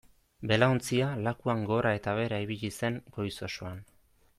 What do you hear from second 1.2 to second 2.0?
lakuan gora